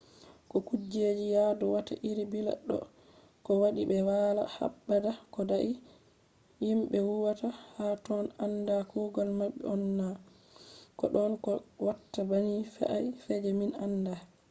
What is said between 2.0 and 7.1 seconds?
iri billa do ko wadi be wala habda ko dai? himbe